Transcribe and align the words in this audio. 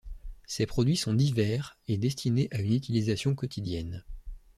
Ses 0.47 0.65
produits 0.65 0.97
sont 0.97 1.13
divers 1.13 1.77
et 1.87 1.95
destinés 1.99 2.47
à 2.49 2.57
une 2.59 2.73
utilisation 2.73 3.35
quotidienne. 3.35 4.03